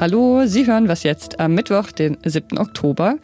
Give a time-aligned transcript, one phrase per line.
[0.00, 2.58] Hallo, Sie hören was jetzt am Mittwoch, den 7.
[2.58, 3.18] Oktober.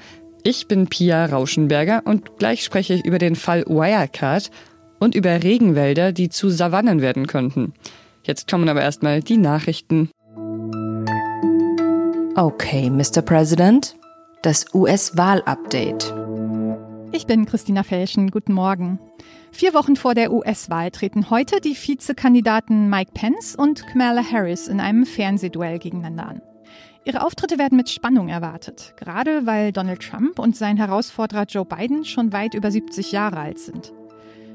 [0.45, 4.53] Ich bin Pia Rauschenberger und gleich spreche ich über den Fall Wirecard
[5.01, 7.73] und über Regenwälder, die zu Savannen werden könnten.
[8.23, 10.11] Jetzt kommen aber erstmal die Nachrichten.
[12.37, 13.23] Okay, Mr.
[13.23, 13.97] President,
[14.43, 16.15] das US-Wahl-Update.
[17.11, 18.31] Ich bin Christina Felschen.
[18.31, 18.99] Guten Morgen.
[19.51, 24.79] Vier Wochen vor der US-Wahl treten heute die Vizekandidaten Mike Pence und Kamala Harris in
[24.79, 26.43] einem Fernsehduell gegeneinander an.
[27.05, 32.05] Ihre Auftritte werden mit Spannung erwartet, gerade weil Donald Trump und sein Herausforderer Joe Biden
[32.05, 33.95] schon weit über 70 Jahre alt sind.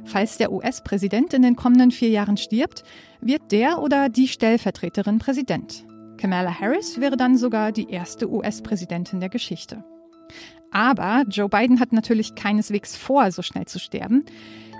[0.06, 2.84] Falls der US-Präsident in den kommenden vier Jahren stirbt,
[3.20, 5.86] wird der oder die Stellvertreterin Präsident.
[6.17, 9.84] Kamala Harris wäre dann sogar die erste US-Präsidentin der Geschichte.
[10.73, 14.26] Aber Joe Biden hat natürlich keineswegs vor, so schnell zu sterben.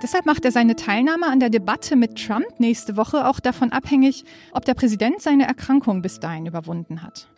[0.02, 4.26] Deshalb macht er seine Teilnahme an der Debatte mit Trump nächste Woche auch davon abhängig,
[4.52, 7.30] ob der Präsident seine Erkrankung bis dahin überwunden hat.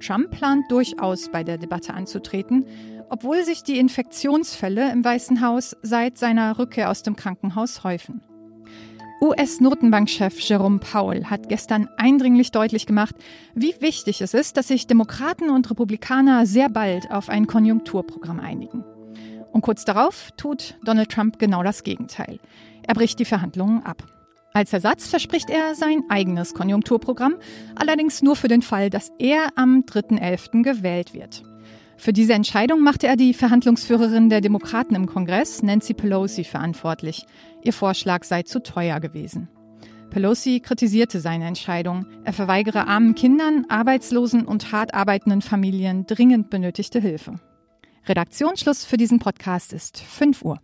[0.00, 2.66] Trump plant durchaus bei der Debatte anzutreten,
[3.08, 8.20] obwohl sich die Infektionsfälle im Weißen Haus seit seiner Rückkehr aus dem Krankenhaus häufen.
[9.22, 13.14] US-Notenbankchef Jerome Powell hat gestern eindringlich deutlich gemacht,
[13.54, 18.82] wie wichtig es ist, dass sich Demokraten und Republikaner sehr bald auf ein Konjunkturprogramm einigen.
[19.52, 22.40] Und kurz darauf tut Donald Trump genau das Gegenteil.
[22.82, 24.02] Er bricht die Verhandlungen ab.
[24.54, 27.36] Als Ersatz verspricht er sein eigenes Konjunkturprogramm,
[27.76, 30.64] allerdings nur für den Fall, dass er am 3.11.
[30.64, 31.44] gewählt wird.
[32.02, 37.26] Für diese Entscheidung machte er die Verhandlungsführerin der Demokraten im Kongress, Nancy Pelosi, verantwortlich.
[37.62, 39.48] Ihr Vorschlag sei zu teuer gewesen.
[40.10, 42.06] Pelosi kritisierte seine Entscheidung.
[42.24, 47.38] Er verweigere armen Kindern, Arbeitslosen und hart arbeitenden Familien dringend benötigte Hilfe.
[48.08, 50.58] Redaktionsschluss für diesen Podcast ist 5 Uhr.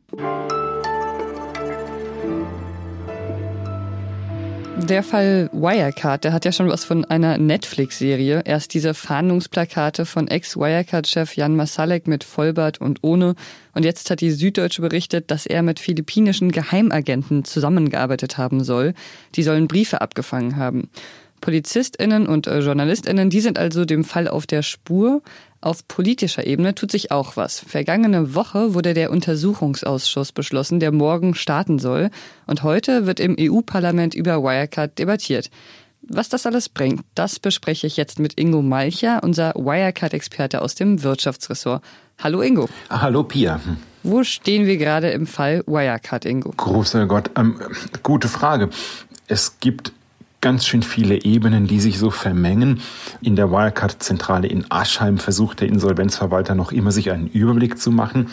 [4.87, 8.43] Der Fall Wirecard, der hat ja schon was von einer Netflix-Serie.
[8.45, 13.35] Erst diese Fahndungsplakate von Ex-Wirecard-Chef Jan Masalek mit Vollbart und ohne.
[13.75, 18.95] Und jetzt hat die Süddeutsche berichtet, dass er mit philippinischen Geheimagenten zusammengearbeitet haben soll.
[19.35, 20.89] Die sollen Briefe abgefangen haben.
[21.41, 25.23] PolizistInnen und äh, JournalistInnen, die sind also dem Fall auf der Spur.
[25.61, 27.59] Auf politischer Ebene tut sich auch was.
[27.61, 32.11] Vergangene Woche wurde der Untersuchungsausschuss beschlossen, der morgen starten soll.
[32.47, 35.51] Und heute wird im EU-Parlament über Wirecard debattiert.
[36.03, 41.03] Was das alles bringt, das bespreche ich jetzt mit Ingo Malcher, unser Wirecard-Experte aus dem
[41.03, 41.83] Wirtschaftsressort.
[42.19, 42.69] Hallo Ingo.
[42.89, 43.61] Hallo Pia.
[44.05, 46.53] Wo stehen wir gerade im Fall Wirecard, Ingo?
[46.57, 47.61] Großer Gott, ähm,
[48.03, 48.71] gute Frage.
[49.27, 49.93] Es gibt
[50.41, 52.81] ganz schön viele Ebenen, die sich so vermengen.
[53.21, 58.29] In der Wirecard-Zentrale in Aschheim versucht der Insolvenzverwalter noch immer sich einen Überblick zu machen.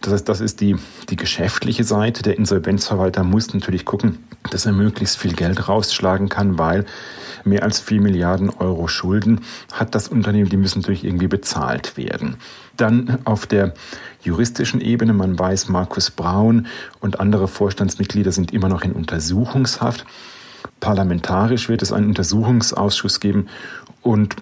[0.00, 0.76] Das heißt, das ist die,
[1.08, 2.22] die geschäftliche Seite.
[2.22, 4.18] Der Insolvenzverwalter muss natürlich gucken,
[4.50, 6.84] dass er möglichst viel Geld rausschlagen kann, weil
[7.44, 9.40] mehr als vier Milliarden Euro Schulden
[9.72, 12.36] hat das Unternehmen, die müssen natürlich irgendwie bezahlt werden.
[12.76, 13.74] Dann auf der
[14.22, 16.66] juristischen Ebene, man weiß, Markus Braun
[17.00, 20.04] und andere Vorstandsmitglieder sind immer noch in Untersuchungshaft.
[20.80, 23.48] Parlamentarisch wird es einen Untersuchungsausschuss geben
[24.02, 24.36] und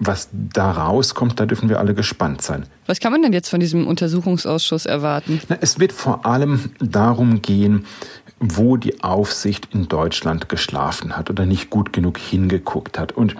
[0.00, 2.66] was da rauskommt, da dürfen wir alle gespannt sein.
[2.86, 5.40] Was kann man denn jetzt von diesem Untersuchungsausschuss erwarten?
[5.48, 7.86] Na, es wird vor allem darum gehen,
[8.40, 13.12] wo die Aufsicht in Deutschland geschlafen hat oder nicht gut genug hingeguckt hat.
[13.12, 13.36] Und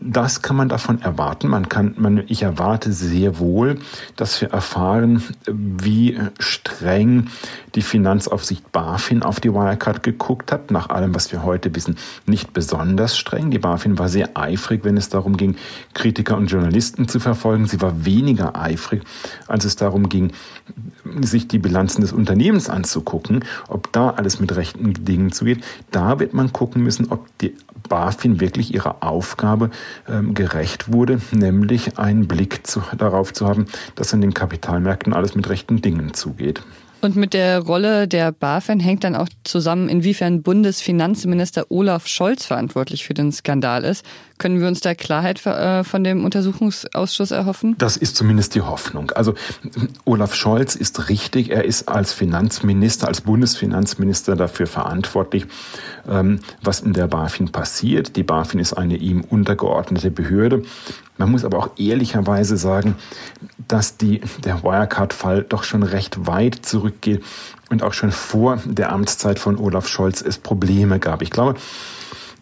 [0.00, 1.48] das kann man davon erwarten.
[1.48, 3.78] Man kann, man, ich erwarte sehr wohl,
[4.16, 7.28] dass wir erfahren, wie streng
[7.74, 10.70] die Finanzaufsicht BaFin auf die Wirecard geguckt hat.
[10.70, 11.96] Nach allem, was wir heute wissen,
[12.26, 13.50] nicht besonders streng.
[13.50, 15.56] Die BaFin war sehr eifrig, wenn es darum ging,
[15.92, 17.66] Kritiker und Journalisten zu verfolgen.
[17.66, 19.02] Sie war weniger eifrig,
[19.48, 20.32] als es darum ging,
[21.20, 25.62] sich die Bilanzen des Unternehmens anzugucken, ob da alles mit rechten Dingen zugeht.
[25.90, 27.54] Da wird man gucken müssen, ob die
[27.88, 29.70] BaFin wirklich ihrer Aufgabe
[30.08, 35.34] ähm, gerecht wurde, nämlich einen Blick zu, darauf zu haben, dass an den Kapitalmärkten alles
[35.34, 36.62] mit rechten Dingen zugeht.
[37.00, 43.04] Und mit der Rolle der BaFin hängt dann auch zusammen, inwiefern Bundesfinanzminister Olaf Scholz verantwortlich
[43.04, 44.04] für den Skandal ist.
[44.36, 47.74] Können wir uns da Klarheit äh, von dem Untersuchungsausschuss erhoffen?
[47.78, 49.10] Das ist zumindest die Hoffnung.
[49.12, 49.34] Also
[50.04, 51.50] Olaf Scholz ist richtig.
[51.50, 55.46] Er ist als Finanzminister, als Bundesfinanzminister dafür verantwortlich,
[56.08, 58.16] ähm, was in der BaFin passiert.
[58.16, 60.62] Die BaFin ist eine ihm untergeordnete Behörde.
[61.20, 62.96] Man muss aber auch ehrlicherweise sagen,
[63.68, 67.22] dass die, der Wirecard-Fall doch schon recht weit zurückgeht
[67.68, 71.20] und auch schon vor der Amtszeit von Olaf Scholz es Probleme gab.
[71.20, 71.56] Ich glaube,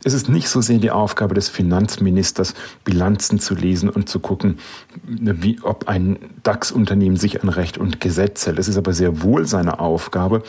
[0.05, 2.55] Es ist nicht so sehr die Aufgabe des Finanzministers,
[2.85, 4.59] Bilanzen zu lesen und zu gucken,
[5.05, 8.59] wie, ob ein DAX-Unternehmen sich an Recht und Gesetz hält.
[8.59, 10.43] Es ist aber sehr wohl seine Aufgabe,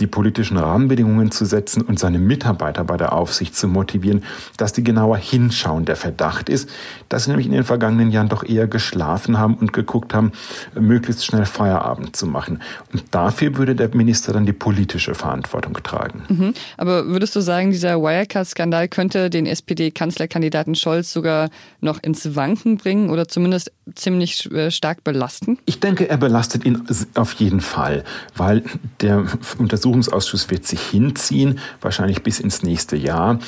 [0.00, 4.22] die politischen Rahmenbedingungen zu setzen und seine Mitarbeiter bei der Aufsicht zu motivieren,
[4.56, 5.84] dass die genauer hinschauen.
[5.84, 6.70] Der Verdacht ist,
[7.08, 10.32] dass sie nämlich in den vergangenen Jahren doch eher geschlafen haben und geguckt haben,
[10.78, 12.62] möglichst schnell Feierabend zu machen.
[12.92, 16.22] Und dafür würde der Minister dann die politische Verantwortung tragen.
[16.28, 16.54] Mhm.
[16.76, 23.10] Aber würdest du sagen, dieser Wirecard-Skandal könnte den SPD-Kanzlerkandidaten Scholz sogar noch ins Wanken bringen
[23.10, 25.58] oder zumindest ziemlich äh, stark belasten?
[25.64, 26.82] Ich denke, er belastet ihn
[27.14, 28.04] auf jeden Fall,
[28.36, 28.62] weil
[29.00, 29.26] der
[29.58, 33.40] Untersuchungsausschuss wird sich hinziehen, wahrscheinlich bis ins nächste Jahr.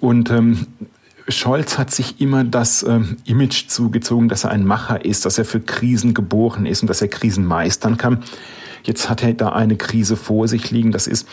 [0.00, 0.66] Und ähm,
[1.28, 5.44] Scholz hat sich immer das äh, Image zugezogen, dass er ein Macher ist, dass er
[5.44, 8.22] für Krisen geboren ist und dass er Krisen meistern kann.
[8.82, 10.92] Jetzt hat er da eine Krise vor sich liegen.
[10.92, 11.26] Das ist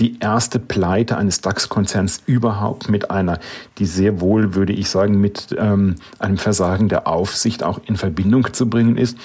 [0.00, 3.38] die erste Pleite eines DAX-Konzerns überhaupt mit einer,
[3.78, 8.52] die sehr wohl, würde ich sagen, mit ähm, einem Versagen der Aufsicht auch in Verbindung
[8.52, 9.16] zu bringen ist.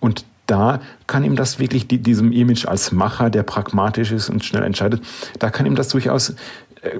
[0.00, 4.44] Und da kann ihm das wirklich die, diesem Image als Macher, der pragmatisch ist und
[4.44, 5.02] schnell entscheidet,
[5.38, 6.98] da kann ihm das durchaus äh,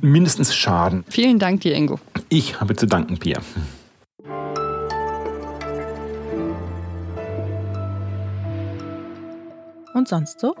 [0.00, 1.04] mindestens schaden.
[1.08, 1.98] Vielen Dank dir, Ingo.
[2.28, 3.40] Ich habe zu danken, Pia.
[9.94, 10.54] Und sonst so?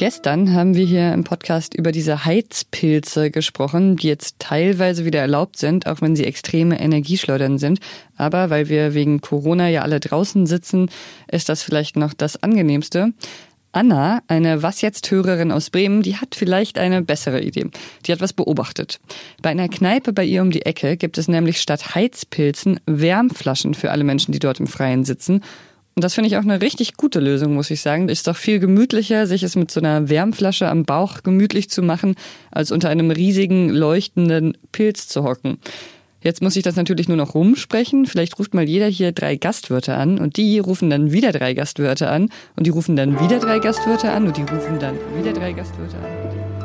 [0.00, 5.58] Gestern haben wir hier im Podcast über diese Heizpilze gesprochen, die jetzt teilweise wieder erlaubt
[5.58, 7.80] sind, auch wenn sie extreme Energieschleudern sind.
[8.16, 10.88] Aber weil wir wegen Corona ja alle draußen sitzen,
[11.30, 13.12] ist das vielleicht noch das angenehmste.
[13.72, 17.66] Anna, eine Was jetzt Hörerin aus Bremen, die hat vielleicht eine bessere Idee.
[18.06, 19.00] Die hat was beobachtet.
[19.42, 23.90] Bei einer Kneipe bei ihr um die Ecke gibt es nämlich statt Heizpilzen Wärmflaschen für
[23.90, 25.42] alle Menschen, die dort im Freien sitzen.
[26.00, 28.08] Und das finde ich auch eine richtig gute Lösung, muss ich sagen.
[28.08, 32.14] Ist doch viel gemütlicher, sich es mit so einer Wärmflasche am Bauch gemütlich zu machen,
[32.50, 35.58] als unter einem riesigen, leuchtenden Pilz zu hocken.
[36.22, 38.06] Jetzt muss ich das natürlich nur noch rumsprechen.
[38.06, 42.10] Vielleicht ruft mal jeder hier drei Gastwörter an und die rufen dann wieder drei Gastwörter
[42.10, 45.52] an und die rufen dann wieder drei Gastwörter an und die rufen dann wieder drei
[45.52, 46.59] Gastwörter an.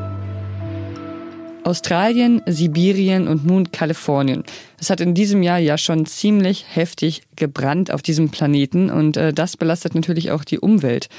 [1.66, 4.44] Australien, Sibirien und nun Kalifornien.
[4.80, 9.34] Es hat in diesem Jahr ja schon ziemlich heftig gebrannt auf diesem Planeten und äh,
[9.34, 11.10] das belastet natürlich auch die Umwelt.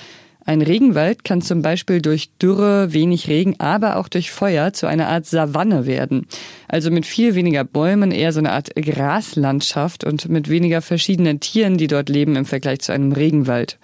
[0.44, 5.08] Ein Regenwald kann zum Beispiel durch Dürre, wenig Regen, aber auch durch Feuer zu einer
[5.08, 6.28] Art Savanne werden.
[6.68, 11.76] Also mit viel weniger Bäumen, eher so eine Art Graslandschaft und mit weniger verschiedenen Tieren,
[11.76, 13.80] die dort leben im Vergleich zu einem Regenwald.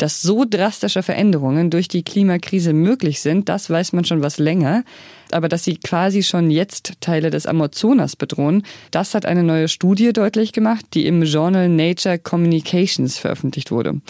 [0.00, 4.82] Dass so drastische Veränderungen durch die Klimakrise möglich sind, das weiß man schon was länger.
[5.30, 8.62] Aber dass sie quasi schon jetzt Teile des Amazonas bedrohen,
[8.92, 14.00] das hat eine neue Studie deutlich gemacht, die im Journal Nature Communications veröffentlicht wurde.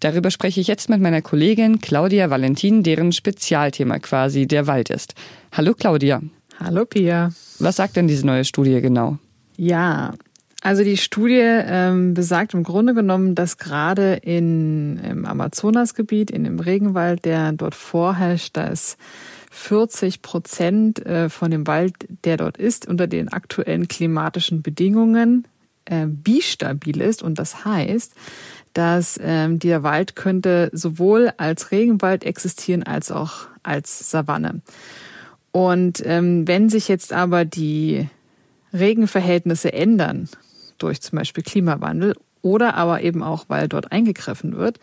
[0.00, 5.14] Darüber spreche ich jetzt mit meiner Kollegin Claudia Valentin, deren Spezialthema quasi der Wald ist.
[5.52, 6.22] Hallo Claudia.
[6.58, 7.30] Hallo Pia.
[7.60, 9.18] Was sagt denn diese neue Studie genau?
[9.56, 10.12] Ja,
[10.62, 16.60] also die Studie ähm, besagt im Grunde genommen, dass gerade in, im Amazonasgebiet, in dem
[16.60, 18.96] Regenwald, der dort vorherrscht, da ist
[19.50, 21.94] 40 Prozent äh, von dem Wald,
[22.24, 25.46] der dort ist, unter den aktuellen klimatischen Bedingungen
[25.84, 27.22] äh, bistabil ist.
[27.22, 28.14] Und das heißt,
[28.72, 34.60] dass ähm, der Wald könnte sowohl als Regenwald existieren als auch als Savanne.
[35.52, 38.08] Und ähm, wenn sich jetzt aber die
[38.78, 40.28] Regenverhältnisse ändern,
[40.78, 44.78] durch zum Beispiel Klimawandel oder aber eben auch, weil dort eingegriffen wird,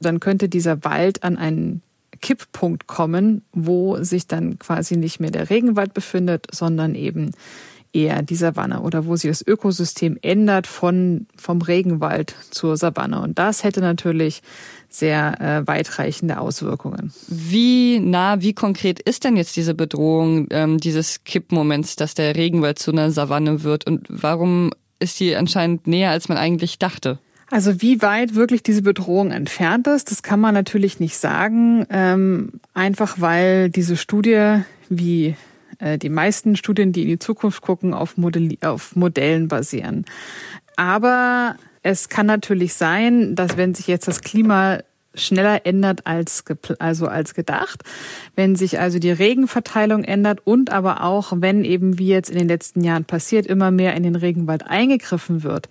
[0.00, 1.82] dann könnte dieser Wald an einen
[2.20, 7.32] Kipppunkt kommen, wo sich dann quasi nicht mehr der Regenwald befindet, sondern eben
[7.92, 13.20] eher die Savanne oder wo sich das Ökosystem ändert von, vom Regenwald zur Savanne.
[13.20, 14.42] Und das hätte natürlich
[14.88, 17.12] sehr äh, weitreichende Auswirkungen.
[17.28, 22.78] Wie nah, wie konkret ist denn jetzt diese Bedrohung ähm, dieses Kippmoments, dass der Regenwald
[22.78, 23.86] zu einer Savanne wird?
[23.86, 24.70] Und warum
[25.00, 27.18] ist sie anscheinend näher, als man eigentlich dachte.
[27.50, 32.52] Also wie weit wirklich diese Bedrohung entfernt ist, das kann man natürlich nicht sagen, ähm,
[32.74, 35.34] einfach weil diese Studie, wie
[35.80, 40.04] die meisten Studien, die in die Zukunft gucken, auf, Modell auf Modellen basieren.
[40.76, 44.80] Aber es kann natürlich sein, dass wenn sich jetzt das Klima
[45.14, 46.44] schneller ändert als,
[46.78, 47.82] also als gedacht.
[48.36, 52.48] Wenn sich also die Regenverteilung ändert und aber auch, wenn eben wie jetzt in den
[52.48, 55.68] letzten Jahren passiert, immer mehr in den Regenwald eingegriffen wird,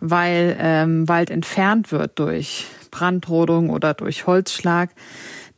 [0.00, 4.90] weil ähm, Wald entfernt wird durch Brandrodung oder durch Holzschlag,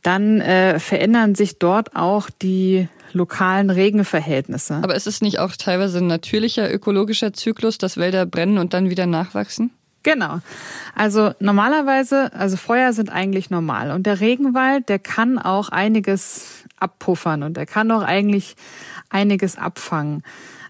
[0.01, 4.79] dann äh, verändern sich dort auch die lokalen Regenverhältnisse.
[4.81, 8.89] Aber ist es nicht auch teilweise ein natürlicher ökologischer Zyklus, dass Wälder brennen und dann
[8.89, 9.71] wieder nachwachsen?
[10.03, 10.39] Genau.
[10.95, 17.43] Also normalerweise, also Feuer sind eigentlich normal und der Regenwald, der kann auch einiges abpuffern
[17.43, 18.55] und der kann auch eigentlich
[19.09, 20.23] einiges abfangen.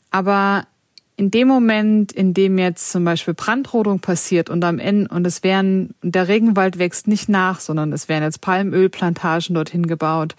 [0.10, 0.66] Aber
[1.22, 5.44] in dem Moment, in dem jetzt zum Beispiel Brandrodung passiert und am Ende und es
[5.44, 10.36] werden der Regenwald wächst nicht nach, sondern es werden jetzt Palmölplantagen dorthin gebaut,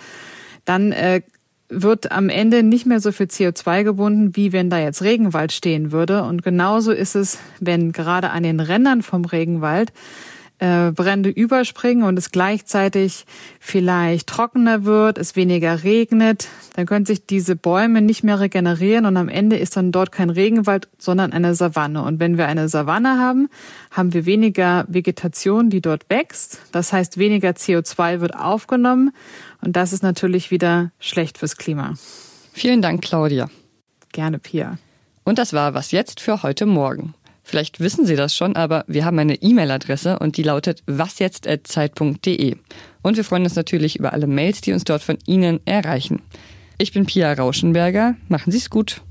[0.65, 1.23] dann äh,
[1.69, 5.93] wird am Ende nicht mehr so viel CO2 gebunden, wie wenn da jetzt Regenwald stehen
[5.93, 6.25] würde.
[6.25, 9.93] Und genauso ist es, wenn gerade an den Rändern vom Regenwald
[10.63, 13.27] äh, Brände überspringen und es gleichzeitig
[13.59, 19.17] vielleicht trockener wird, es weniger regnet, dann können sich diese Bäume nicht mehr regenerieren und
[19.17, 22.05] am Ende ist dann dort kein Regenwald, sondern eine Savanne.
[22.05, 23.49] Und wenn wir eine Savanne haben,
[23.91, 26.61] haben wir weniger Vegetation, die dort wächst.
[26.71, 29.11] Das heißt, weniger CO2 wird aufgenommen
[29.63, 31.95] und das ist natürlich wieder schlecht fürs Klima.
[32.53, 33.51] Vielen Dank, Claudia.
[34.13, 34.79] Gerne, Pia.
[35.25, 37.15] Und das war was jetzt für heute Morgen.
[37.43, 42.57] Vielleicht wissen Sie das schon, aber wir haben eine E-Mail-Adresse und die lautet wasjetzt.zeit.de.
[43.03, 46.23] Und wir freuen uns natürlich über alle Mails, die uns dort von Ihnen erreichen.
[46.79, 48.17] Ich bin Pia Rauschenberger.
[48.29, 49.03] Machen Sie es gut.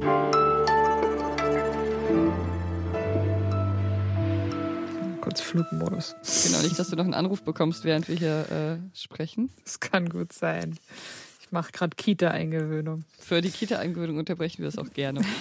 [5.22, 6.16] Kurz Flugmodus.
[6.46, 9.50] Genau, nicht, dass du noch einen Anruf bekommst, während wir hier äh, sprechen.
[9.64, 10.78] Das kann gut sein.
[11.42, 13.04] Ich mache gerade Kita-Eingewöhnung.
[13.20, 15.22] Für die Kita-Eingewöhnung unterbrechen wir das auch gerne.